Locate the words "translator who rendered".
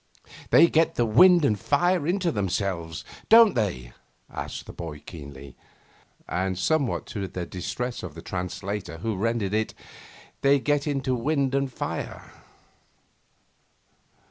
8.23-9.53